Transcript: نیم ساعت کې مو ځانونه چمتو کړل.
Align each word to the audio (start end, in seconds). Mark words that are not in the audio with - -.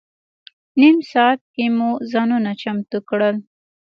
نیم 0.81 0.97
ساعت 1.11 1.39
کې 1.53 1.65
مو 1.77 1.89
ځانونه 2.11 2.51
چمتو 2.61 2.99
کړل. 3.09 3.35